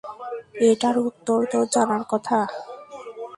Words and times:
এটার 0.69 0.95
উত্তর 1.07 1.39
তোর 1.51 1.65
জানার 1.73 2.03
কথা! 2.11 2.39